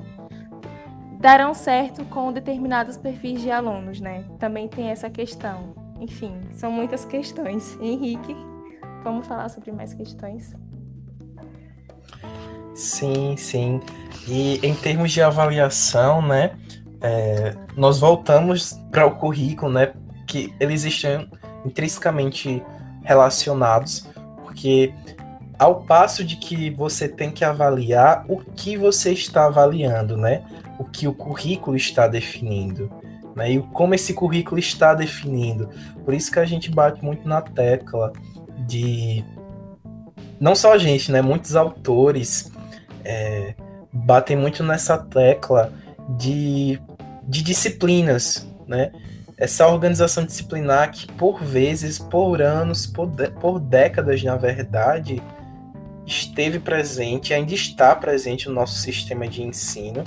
darão 1.25 1.55
certo 1.55 2.05
com 2.05 2.31
determinados 2.31 2.97
perfis 2.97 3.41
de 3.41 3.49
alunos, 3.49 3.99
né? 3.99 4.23
Também 4.37 4.67
tem 4.67 4.89
essa 4.89 5.09
questão. 5.09 5.73
Enfim, 5.99 6.39
são 6.53 6.71
muitas 6.71 7.03
questões. 7.03 7.75
Henrique, 7.81 8.37
vamos 9.03 9.25
falar 9.25 9.49
sobre 9.49 9.71
mais 9.71 9.91
questões? 9.91 10.55
Sim, 12.75 13.35
sim. 13.37 13.81
E 14.27 14.59
em 14.61 14.75
termos 14.75 15.11
de 15.11 15.19
avaliação, 15.19 16.21
né, 16.21 16.51
é, 17.01 17.55
nós 17.75 17.99
voltamos 17.99 18.73
para 18.91 19.07
o 19.07 19.15
currículo, 19.15 19.71
né, 19.71 19.93
que 20.27 20.53
eles 20.59 20.83
estão 20.83 21.27
intrinsecamente 21.65 22.63
relacionados, 23.03 24.07
porque 24.43 24.93
ao 25.57 25.81
passo 25.81 26.23
de 26.23 26.35
que 26.35 26.69
você 26.69 27.07
tem 27.07 27.31
que 27.31 27.43
avaliar 27.43 28.25
o 28.27 28.37
que 28.37 28.77
você 28.77 29.11
está 29.11 29.45
avaliando, 29.45 30.17
né, 30.17 30.43
o 30.79 30.83
que 30.83 31.07
o 31.07 31.13
currículo 31.13 31.75
está 31.75 32.07
definindo, 32.07 32.91
né, 33.35 33.51
e 33.51 33.61
como 33.73 33.93
esse 33.93 34.13
currículo 34.13 34.59
está 34.59 34.93
definindo. 34.93 35.69
Por 36.03 36.13
isso 36.13 36.31
que 36.31 36.39
a 36.39 36.45
gente 36.45 36.69
bate 36.69 37.03
muito 37.03 37.27
na 37.27 37.41
tecla 37.41 38.11
de 38.67 39.23
não 40.39 40.55
só 40.55 40.73
a 40.73 40.77
gente, 40.77 41.11
né, 41.11 41.21
muitos 41.21 41.55
autores 41.55 42.51
é, 43.03 43.55
batem 43.93 44.35
muito 44.35 44.63
nessa 44.63 44.97
tecla 44.97 45.71
de, 46.17 46.79
de 47.23 47.41
disciplinas, 47.41 48.47
né? 48.67 48.91
Essa 49.37 49.67
organização 49.67 50.25
disciplinar 50.25 50.91
que, 50.91 51.11
por 51.13 51.43
vezes, 51.43 51.99
por 51.99 52.41
anos, 52.41 52.87
por, 52.87 53.07
de, 53.07 53.29
por 53.31 53.59
décadas, 53.59 54.23
na 54.23 54.37
verdade, 54.37 55.21
esteve 56.05 56.59
presente, 56.59 57.33
ainda 57.33 57.53
está 57.53 57.95
presente 57.95 58.47
no 58.47 58.55
nosso 58.55 58.75
sistema 58.75 59.27
de 59.27 59.41
ensino, 59.41 60.03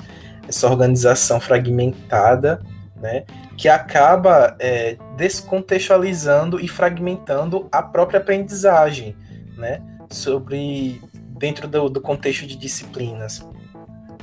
essa 0.46 0.68
organização 0.68 1.40
fragmentada, 1.40 2.60
né, 2.96 3.24
que 3.56 3.68
acaba 3.68 4.56
é, 4.58 4.96
descontextualizando 5.16 6.60
e 6.60 6.68
fragmentando 6.68 7.68
a 7.70 7.82
própria 7.82 8.18
aprendizagem, 8.18 9.16
né, 9.56 9.80
sobre 10.10 11.00
dentro 11.38 11.68
do, 11.68 11.88
do 11.88 12.00
contexto 12.00 12.46
de 12.46 12.56
disciplinas. 12.56 13.46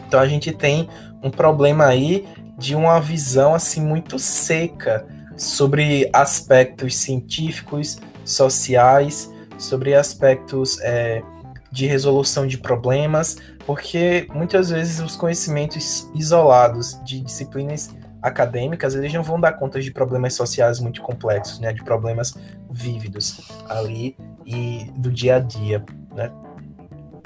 Então 0.08 0.20
a 0.20 0.28
gente 0.28 0.52
tem 0.52 0.90
um 1.24 1.30
problema 1.30 1.86
aí 1.86 2.28
de 2.58 2.76
uma 2.76 3.00
visão 3.00 3.54
assim 3.54 3.82
muito 3.82 4.18
seca 4.18 5.06
sobre 5.38 6.10
aspectos 6.14 6.96
científicos, 6.96 8.00
sociais, 8.24 9.32
sobre 9.58 9.94
aspectos 9.94 10.80
é, 10.82 11.22
de 11.76 11.86
resolução 11.86 12.48
de 12.48 12.58
problemas, 12.58 13.36
porque 13.66 14.30
muitas 14.34 14.70
vezes 14.70 15.02
os 15.02 15.18
conhecimentos 15.18 16.10
isolados 16.16 16.98
de 17.04 17.20
disciplinas 17.20 17.94
acadêmicas 18.22 18.96
eles 18.96 19.14
não 19.14 19.22
vão 19.22 19.38
dar 19.38 19.52
conta 19.52 19.82
de 19.82 19.92
problemas 19.92 20.34
sociais 20.34 20.80
muito 20.80 21.02
complexos, 21.02 21.60
né, 21.60 21.74
de 21.74 21.84
problemas 21.84 22.34
vívidos 22.72 23.42
ali 23.68 24.16
e 24.46 24.90
do 24.96 25.12
dia 25.12 25.36
a 25.36 25.40
dia, 25.40 25.84
né? 26.16 26.32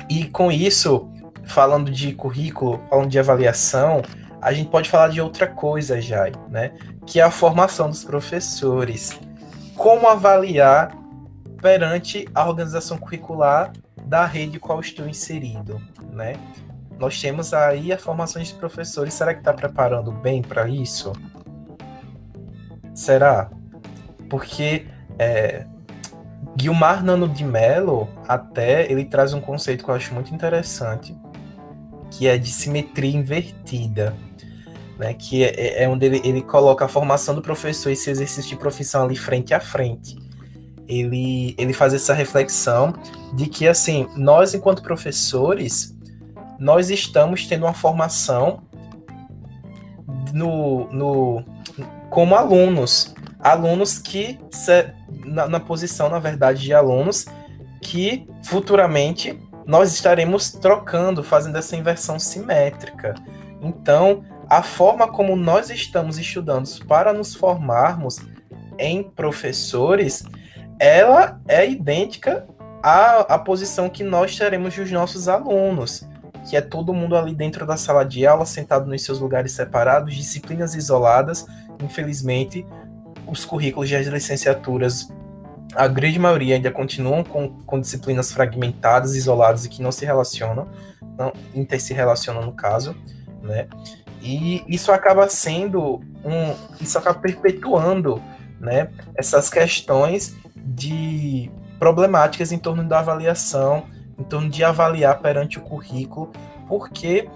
E 0.09 0.25
com 0.25 0.51
isso, 0.51 1.07
falando 1.45 1.91
de 1.91 2.13
currículo, 2.13 2.81
falando 2.89 3.07
de 3.07 3.19
avaliação, 3.19 4.01
a 4.41 4.51
gente 4.51 4.71
pode 4.71 4.89
falar 4.89 5.09
de 5.09 5.21
outra 5.21 5.45
coisa 5.45 6.01
já, 6.01 6.25
né? 6.49 6.71
Que 7.05 7.19
é 7.19 7.23
a 7.23 7.29
formação 7.29 7.87
dos 7.87 8.03
professores. 8.03 9.19
Como 9.75 10.07
avaliar 10.07 10.97
perante 11.61 12.27
a 12.33 12.49
organização 12.49 12.97
curricular 12.97 13.71
da 14.09 14.25
rede 14.25 14.59
qual 14.59 14.79
estou 14.79 15.07
inserido, 15.07 15.79
né? 16.11 16.33
Nós 16.97 17.21
temos 17.21 17.53
aí 17.53 17.93
a 17.93 17.97
formação 17.97 18.41
de 18.41 18.51
professores. 18.55 19.13
Será 19.13 19.33
que 19.35 19.39
está 19.39 19.53
preparando 19.53 20.11
bem 20.11 20.41
para 20.41 20.67
isso? 20.67 21.13
Será? 22.93 23.51
Porque 24.27 24.87
é, 25.19 25.65
Guilmar 26.57 27.03
Nano 27.03 27.29
de 27.29 27.43
Mello, 27.43 28.09
até, 28.27 28.91
ele 28.91 29.05
traz 29.05 29.31
um 29.31 29.39
conceito 29.39 29.85
que 29.85 29.91
eu 29.91 29.95
acho 29.95 30.11
muito 30.13 30.33
interessante, 30.33 31.15
que 32.09 32.27
é 32.27 32.35
de 32.35 32.51
simetria 32.51 33.15
invertida, 33.15 34.15
né? 34.97 35.13
Que 35.13 35.43
é, 35.43 35.49
é, 35.49 35.83
é 35.83 35.87
onde 35.87 36.07
ele, 36.07 36.21
ele 36.25 36.41
coloca 36.41 36.83
a 36.83 36.87
formação 36.87 37.35
do 37.35 37.43
professor 37.43 37.91
e 37.91 37.93
esse 37.93 38.09
exercício 38.09 38.49
de 38.49 38.57
profissão 38.57 39.03
ali 39.03 39.15
frente 39.15 39.53
a 39.53 39.59
frente. 39.59 40.17
Ele, 40.89 41.53
ele 41.55 41.71
faz 41.71 41.93
essa 41.93 42.13
reflexão 42.15 42.93
de 43.35 43.47
que, 43.47 43.67
assim, 43.67 44.07
nós, 44.15 44.55
enquanto 44.55 44.81
professores, 44.81 45.95
nós 46.59 46.89
estamos 46.89 47.47
tendo 47.47 47.65
uma 47.65 47.73
formação 47.73 48.63
no, 50.33 50.91
no, 50.91 51.45
como 52.09 52.35
alunos. 52.35 53.13
Alunos 53.39 53.99
que, 53.99 54.39
na, 55.25 55.47
na 55.47 55.59
posição, 55.59 56.09
na 56.09 56.19
verdade, 56.19 56.63
de 56.63 56.73
alunos 56.73 57.27
que 57.81 58.27
futuramente 58.43 59.39
nós 59.65 59.93
estaremos 59.93 60.51
trocando, 60.51 61.23
fazendo 61.23 61.57
essa 61.57 61.75
inversão 61.75 62.19
simétrica. 62.19 63.13
Então, 63.61 64.23
a 64.49 64.63
forma 64.63 65.07
como 65.07 65.35
nós 65.35 65.69
estamos 65.69 66.17
estudando 66.17 66.67
para 66.87 67.13
nos 67.13 67.35
formarmos 67.35 68.17
em 68.79 69.03
professores, 69.03 70.25
ela 70.79 71.39
é 71.47 71.69
idêntica 71.69 72.47
à, 72.81 73.35
à 73.35 73.37
posição 73.37 73.89
que 73.89 74.03
nós 74.03 74.35
teremos 74.37 74.73
dos 74.73 74.89
nossos 74.89 75.27
alunos, 75.27 76.07
que 76.49 76.55
é 76.55 76.61
todo 76.61 76.93
mundo 76.93 77.17
ali 77.17 77.35
dentro 77.35 77.65
da 77.65 77.75
sala 77.75 78.05
de 78.05 78.25
aula, 78.25 78.45
sentado 78.45 78.87
nos 78.87 79.03
seus 79.03 79.19
lugares 79.19 79.51
separados, 79.51 80.15
disciplinas 80.15 80.73
isoladas. 80.73 81.45
Infelizmente, 81.83 82.65
os 83.27 83.43
currículos 83.43 83.91
das 83.91 84.07
licenciaturas, 84.07 85.09
a 85.75 85.87
grande 85.87 86.17
maioria 86.17 86.55
ainda 86.55 86.71
continuam 86.71 87.23
com, 87.23 87.49
com 87.63 87.79
disciplinas 87.79 88.31
fragmentadas, 88.31 89.15
isoladas 89.15 89.65
e 89.65 89.69
que 89.69 89.81
não 89.81 89.91
se 89.91 90.05
relacionam, 90.05 90.67
não 91.17 91.33
inter 91.53 91.81
se 91.81 91.93
relacionam 91.93 92.41
no 92.41 92.53
caso, 92.53 92.95
né? 93.43 93.67
E 94.21 94.63
isso 94.67 94.91
acaba 94.91 95.29
sendo 95.29 96.01
um, 96.25 96.55
isso 96.81 96.97
acaba 96.97 97.17
perpetuando 97.19 98.21
né, 98.59 98.89
essas 99.15 99.49
questões 99.49 100.35
de 100.75 101.51
problemáticas 101.77 102.51
em 102.51 102.57
torno 102.57 102.83
da 102.83 102.99
avaliação, 102.99 103.85
em 104.17 104.23
torno 104.23 104.49
de 104.49 104.63
avaliar 104.63 105.19
perante 105.19 105.57
o 105.57 105.61
currículo, 105.61 106.31
porque 106.67 107.29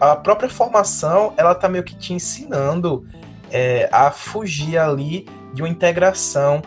a 0.00 0.16
própria 0.16 0.48
formação 0.48 1.34
ela 1.36 1.52
está 1.52 1.68
meio 1.68 1.84
que 1.84 1.94
te 1.94 2.14
ensinando 2.14 3.06
é, 3.50 3.88
a 3.92 4.10
fugir 4.10 4.78
ali 4.78 5.26
de 5.52 5.62
uma 5.62 5.68
integração 5.68 6.62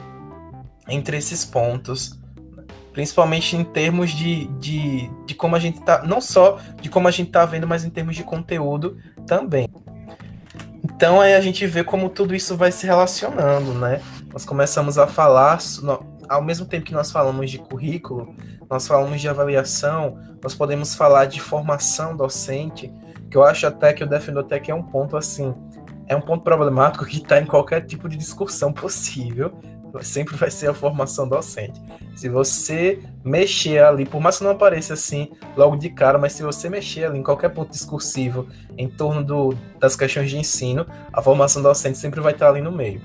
entre 0.88 1.17
esses 1.17 1.46
pontos, 1.46 2.20
principalmente 2.91 3.55
em 3.55 3.63
termos 3.63 4.12
de, 4.12 4.46
de, 4.60 5.10
de 5.25 5.34
como 5.34 5.55
a 5.55 5.60
gente 5.60 5.79
está, 5.79 6.03
não 6.03 6.20
só 6.20 6.60
de 6.82 6.89
como 6.89 7.08
a 7.08 7.12
gente 7.12 7.27
está 7.27 7.46
vendo, 7.46 7.67
mas 7.67 7.84
em 7.84 7.89
termos 7.89 8.15
de 8.15 8.24
conteúdo 8.24 8.98
também. 9.25 9.67
Então 10.84 11.22
aí 11.22 11.34
a 11.34 11.41
gente 11.41 11.65
vê 11.65 11.84
como 11.84 12.10
tudo 12.10 12.36
isso 12.36 12.58
vai 12.58 12.72
se 12.72 12.86
relacionando, 12.86 13.74
né? 13.74 14.01
Nós 14.33 14.45
começamos 14.45 14.97
a 14.97 15.05
falar, 15.05 15.59
ao 16.27 16.41
mesmo 16.41 16.65
tempo 16.65 16.85
que 16.85 16.93
nós 16.93 17.11
falamos 17.11 17.51
de 17.51 17.59
currículo, 17.59 18.35
nós 18.67 18.87
falamos 18.87 19.21
de 19.21 19.29
avaliação, 19.29 20.17
nós 20.41 20.55
podemos 20.55 20.95
falar 20.95 21.25
de 21.25 21.39
formação 21.39 22.17
docente, 22.17 22.91
que 23.29 23.37
eu 23.37 23.43
acho 23.43 23.67
até 23.67 23.93
que 23.93 24.03
o 24.03 24.07
Defendotec 24.07 24.71
é 24.71 24.73
um 24.73 24.81
ponto 24.81 25.15
assim, 25.15 25.53
é 26.07 26.15
um 26.15 26.21
ponto 26.21 26.43
problemático 26.43 27.05
que 27.05 27.17
está 27.17 27.39
em 27.39 27.45
qualquer 27.45 27.85
tipo 27.85 28.09
de 28.09 28.17
discussão 28.17 28.73
possível, 28.73 29.53
sempre 30.01 30.35
vai 30.35 30.49
ser 30.49 30.67
a 30.67 30.73
formação 30.73 31.29
docente. 31.29 31.79
Se 32.15 32.27
você 32.27 32.99
mexer 33.23 33.83
ali, 33.83 34.03
por 34.03 34.19
mais 34.19 34.39
que 34.39 34.43
não 34.43 34.49
apareça 34.49 34.95
assim 34.95 35.31
logo 35.55 35.75
de 35.75 35.91
cara, 35.91 36.17
mas 36.17 36.33
se 36.33 36.41
você 36.41 36.67
mexer 36.67 37.05
ali 37.05 37.19
em 37.19 37.23
qualquer 37.23 37.49
ponto 37.49 37.69
discursivo 37.69 38.47
em 38.75 38.89
torno 38.89 39.23
do, 39.23 39.53
das 39.79 39.95
questões 39.95 40.31
de 40.31 40.39
ensino, 40.39 40.87
a 41.13 41.21
formação 41.21 41.61
docente 41.61 41.99
sempre 41.99 42.19
vai 42.19 42.33
estar 42.33 42.49
ali 42.49 42.61
no 42.61 42.71
meio, 42.71 42.99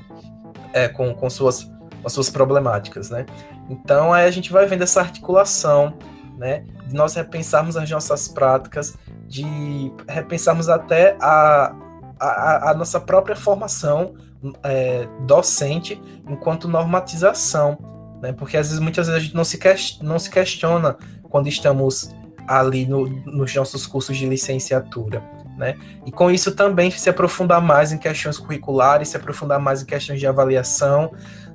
é, 0.78 0.88
com, 0.88 1.12
com, 1.14 1.28
suas, 1.28 1.70
com 2.02 2.08
suas 2.08 2.30
problemáticas, 2.30 3.10
né? 3.10 3.26
Então 3.68 4.12
aí 4.12 4.26
a 4.26 4.30
gente 4.30 4.52
vai 4.52 4.66
vendo 4.66 4.82
essa 4.82 5.00
articulação, 5.00 5.94
né? 6.36 6.64
De 6.86 6.94
nós 6.94 7.14
repensarmos 7.14 7.76
as 7.76 7.90
nossas 7.90 8.28
práticas, 8.28 8.96
de 9.26 9.92
repensarmos 10.08 10.68
até 10.68 11.16
a, 11.20 11.74
a, 12.18 12.70
a 12.70 12.74
nossa 12.74 13.00
própria 13.00 13.34
formação 13.34 14.14
é, 14.62 15.08
docente 15.26 16.00
enquanto 16.28 16.68
normatização, 16.68 17.76
né? 18.22 18.32
Porque 18.32 18.56
às 18.56 18.68
vezes, 18.68 18.80
muitas 18.80 19.08
vezes 19.08 19.20
a 19.20 19.24
gente 19.24 19.34
não 19.34 19.44
se, 19.44 19.58
não 20.02 20.18
se 20.18 20.30
questiona 20.30 20.96
quando 21.24 21.48
estamos 21.48 22.14
ali 22.46 22.86
no, 22.86 23.06
nos 23.06 23.54
nossos 23.54 23.86
cursos 23.86 24.16
de 24.16 24.26
licenciatura, 24.26 25.22
né? 25.58 25.76
E 26.06 26.12
com 26.12 26.30
isso 26.30 26.52
também 26.54 26.90
se 26.90 27.10
aprofundar 27.10 27.60
mais 27.60 27.92
em 27.92 27.98
questões 27.98 28.38
curriculares, 28.38 29.08
se 29.08 29.16
aprofundar 29.16 29.60
mais 29.60 29.82
em 29.82 29.84
questões 29.84 30.20
de 30.20 30.26
avaliação, 30.26 31.12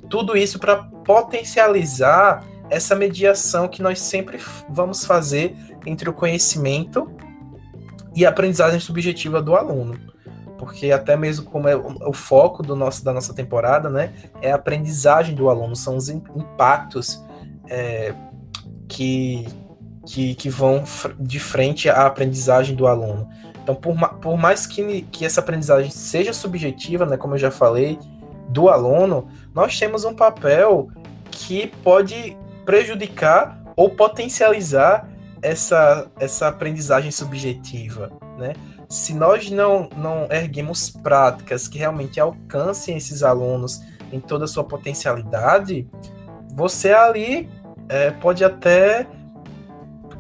tudo 0.10 0.38
isso 0.38 0.60
para 0.60 0.76
potencializar 0.76 2.44
essa 2.70 2.96
mediação 2.96 3.68
que 3.68 3.82
nós 3.82 4.00
sempre 4.00 4.40
vamos 4.70 5.06
fazer 5.06 5.56
entre 5.86 6.10
o 6.10 6.14
conhecimento 6.14 7.10
e 8.16 8.26
a 8.26 8.30
aprendizagem 8.30 8.80
subjetiva 8.80 9.42
do 9.42 9.56
aluno 9.56 10.14
porque 10.64 10.94
até 10.94 11.18
mesmo 11.18 11.46
como 11.46 11.68
é 11.68 11.76
o, 11.76 12.14
foco 12.14 12.64
do 12.64 12.74
nosso, 12.74 13.04
da 13.04 13.12
nossa 13.12 13.34
temporada, 13.34 13.90
né, 13.90 14.14
é 14.42 14.50
a 14.50 14.56
aprendizagem 14.56 15.36
do 15.36 15.50
aluno, 15.50 15.76
são 15.76 15.98
os 15.98 16.08
impactos 16.08 17.22
é, 17.70 18.14
que, 18.88 19.46
que, 20.06 20.36
que 20.36 20.50
vão 20.50 20.86
de 21.20 21.38
frente 21.38 21.90
à 21.90 22.06
aprendizagem 22.06 22.78
do 22.78 22.88
aluno. 22.88 23.28
Então, 23.64 23.74
por, 23.74 23.98
por 24.16 24.38
mais 24.38 24.68
que, 24.68 25.04
que 25.04 25.26
essa 25.26 25.40
aprendizagem 25.40 25.90
seja 25.90 26.34
subjetiva, 26.34 27.06
né, 27.06 27.18
como 27.18 27.36
eu 27.36 27.40
já 27.40 27.50
falei, 27.50 27.98
do 28.50 28.70
aluno, 28.70 29.28
nós 29.56 29.80
temos 29.80 30.04
um 30.04 30.14
papel 30.14 30.90
que 31.32 31.68
pode 31.82 32.38
prejudicar 32.66 33.64
ou 33.76 33.90
potencializar 33.90 35.10
essa, 35.42 36.08
essa 36.20 36.50
aprendizagem 36.50 37.10
subjetiva, 37.10 38.12
né? 38.38 38.54
se 38.94 39.14
nós 39.14 39.50
não, 39.50 39.90
não 39.98 40.28
erguemos 40.30 40.92
práticas 40.92 41.68
que 41.68 41.80
realmente 41.80 42.20
alcancem 42.20 42.96
esses 42.96 43.24
alunos 43.24 43.82
em 44.12 44.20
toda 44.20 44.46
a 44.46 44.48
sua 44.48 44.64
potencialidade, 44.64 45.88
você 46.54 46.94
ali 46.94 47.50
é, 47.90 48.12
pode 48.12 48.44
até 48.44 49.08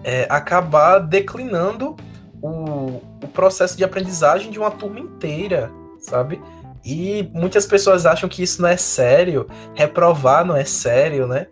é, 0.04 0.26
acabar 0.28 0.98
declinando 0.98 1.96
o, 2.44 3.02
o 3.24 3.28
processo 3.30 3.78
de 3.78 3.86
aprendizagem 3.86 4.52
de 4.52 4.60
uma 4.60 4.70
turma 4.70 5.00
inteira, 5.00 5.72
sabe? 5.98 6.42
E 6.84 7.30
muitas 7.34 7.66
pessoas 7.66 8.06
acham 8.06 8.28
que 8.28 8.44
isso 8.44 8.62
não 8.62 8.68
é 8.68 8.76
sério, 8.76 9.48
reprovar 9.74 10.44
não 10.44 10.56
é 10.56 10.66
sério, 10.66 11.26
né? 11.26 11.48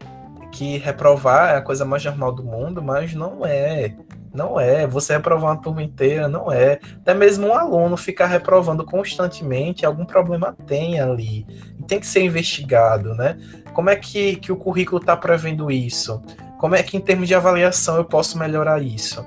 Que 0.51 0.77
reprovar 0.77 1.53
é 1.53 1.55
a 1.55 1.61
coisa 1.61 1.85
mais 1.85 2.03
normal 2.03 2.33
do 2.33 2.43
mundo, 2.43 2.83
mas 2.83 3.13
não 3.13 3.45
é. 3.45 3.95
Não 4.33 4.59
é. 4.59 4.85
Você 4.85 5.13
reprovar 5.13 5.51
uma 5.51 5.61
turma 5.61 5.81
inteira, 5.81 6.27
não 6.27 6.51
é. 6.51 6.79
Até 6.97 7.13
mesmo 7.13 7.47
um 7.47 7.53
aluno 7.53 7.95
ficar 7.95 8.25
reprovando 8.25 8.83
constantemente, 8.83 9.85
algum 9.85 10.03
problema 10.03 10.55
tem 10.67 10.99
ali. 10.99 11.47
Tem 11.87 12.01
que 12.01 12.07
ser 12.07 12.21
investigado, 12.21 13.15
né? 13.15 13.37
Como 13.73 13.89
é 13.89 13.95
que, 13.95 14.35
que 14.35 14.51
o 14.51 14.57
currículo 14.57 14.99
está 14.99 15.15
prevendo 15.15 15.71
isso? 15.71 16.21
Como 16.59 16.75
é 16.75 16.83
que, 16.83 16.97
em 16.97 17.01
termos 17.01 17.29
de 17.29 17.35
avaliação, 17.35 17.95
eu 17.95 18.03
posso 18.03 18.37
melhorar 18.37 18.81
isso? 18.83 19.25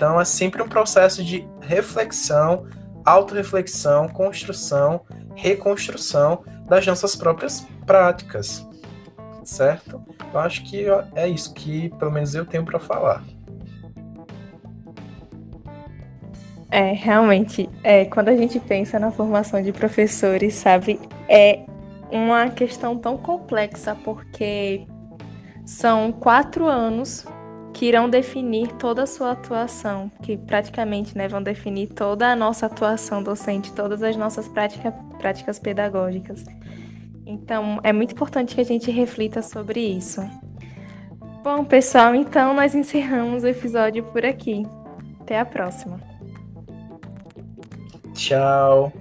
Então, 0.00 0.18
é 0.18 0.24
sempre 0.24 0.62
um 0.62 0.66
processo 0.66 1.22
de 1.22 1.46
reflexão, 1.60 2.66
autorreflexão, 3.04 4.08
construção, 4.08 5.02
reconstrução 5.36 6.42
das 6.66 6.86
nossas 6.86 7.14
próprias 7.14 7.66
práticas. 7.84 8.66
Certo? 9.44 10.02
Eu 10.32 10.40
acho 10.40 10.64
que 10.64 10.86
é 11.14 11.28
isso 11.28 11.52
que, 11.52 11.90
pelo 11.98 12.10
menos, 12.10 12.34
eu 12.34 12.46
tenho 12.46 12.64
para 12.64 12.78
falar. 12.80 13.22
É, 16.70 16.92
realmente, 16.92 17.68
é, 17.84 18.06
quando 18.06 18.30
a 18.30 18.36
gente 18.36 18.58
pensa 18.58 18.98
na 18.98 19.10
formação 19.10 19.62
de 19.62 19.70
professores, 19.70 20.54
sabe, 20.54 20.98
é 21.28 21.66
uma 22.10 22.48
questão 22.48 22.96
tão 22.96 23.18
complexa, 23.18 23.94
porque 24.02 24.86
são 25.66 26.10
quatro 26.10 26.66
anos 26.66 27.26
que 27.72 27.86
irão 27.86 28.08
definir 28.08 28.68
toda 28.72 29.04
a 29.04 29.06
sua 29.06 29.32
atuação, 29.32 30.10
que 30.22 30.36
praticamente 30.36 31.16
né, 31.16 31.28
vão 31.28 31.42
definir 31.42 31.88
toda 31.88 32.30
a 32.30 32.36
nossa 32.36 32.66
atuação 32.66 33.22
docente, 33.22 33.72
todas 33.72 34.02
as 34.02 34.16
nossas 34.16 34.48
prática, 34.48 34.92
práticas 35.18 35.58
pedagógicas. 35.58 36.44
Então, 37.26 37.78
é 37.82 37.92
muito 37.92 38.12
importante 38.12 38.54
que 38.54 38.60
a 38.60 38.64
gente 38.64 38.90
reflita 38.90 39.40
sobre 39.40 39.80
isso. 39.80 40.20
Bom, 41.42 41.64
pessoal, 41.64 42.14
então 42.14 42.52
nós 42.52 42.74
encerramos 42.74 43.44
o 43.44 43.46
episódio 43.46 44.04
por 44.04 44.26
aqui. 44.26 44.66
Até 45.20 45.38
a 45.38 45.44
próxima. 45.44 46.00
Tchau. 48.14 48.92